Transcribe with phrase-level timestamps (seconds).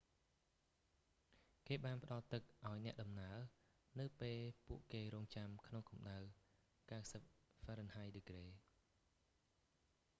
[1.67, 3.37] គេបានផ្តល់ទឹកឱ្យអ្នកដំណើរ
[3.99, 6.17] នៅពេលពួកគេរង់ចាំក្នុងកំដៅ
[7.11, 8.45] 90 ហ្វារិនហៃដឺក្រេ